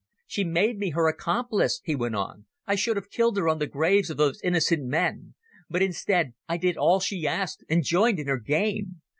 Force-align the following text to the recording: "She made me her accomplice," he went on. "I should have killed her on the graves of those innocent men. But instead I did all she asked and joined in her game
"She 0.25 0.43
made 0.43 0.79
me 0.79 0.89
her 0.89 1.07
accomplice," 1.07 1.79
he 1.83 1.93
went 1.93 2.15
on. 2.15 2.47
"I 2.65 2.73
should 2.73 2.95
have 2.95 3.11
killed 3.11 3.37
her 3.37 3.47
on 3.47 3.59
the 3.59 3.67
graves 3.67 4.09
of 4.09 4.17
those 4.17 4.41
innocent 4.41 4.83
men. 4.85 5.35
But 5.69 5.83
instead 5.83 6.33
I 6.49 6.57
did 6.57 6.75
all 6.75 6.99
she 6.99 7.27
asked 7.27 7.63
and 7.69 7.83
joined 7.83 8.17
in 8.17 8.25
her 8.25 8.39
game 8.39 9.03